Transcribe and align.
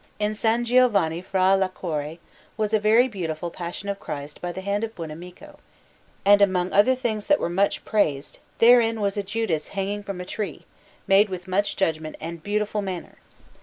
In 0.17 0.31
S. 0.31 0.41
Giovanni 0.63 1.21
fra 1.21 1.53
l'Arcore 1.55 2.17
was 2.57 2.73
a 2.73 2.79
very 2.79 3.07
beautiful 3.07 3.51
Passion 3.51 3.87
of 3.87 3.99
Christ 3.99 4.41
by 4.41 4.51
the 4.51 4.61
hand 4.61 4.83
of 4.83 4.95
Buonamico, 4.95 5.59
and 6.25 6.41
among 6.41 6.73
other 6.73 6.95
things 6.95 7.27
that 7.27 7.39
were 7.39 7.49
much 7.51 7.85
praised 7.85 8.39
therein 8.57 8.99
was 8.99 9.15
a 9.15 9.21
Judas 9.21 9.67
hanging 9.77 10.01
from 10.01 10.19
a 10.19 10.25
tree, 10.25 10.65
made 11.05 11.29
with 11.29 11.47
much 11.47 11.75
judgment 11.77 12.15
and 12.19 12.41
beautiful 12.41 12.81
manner. 12.81 13.17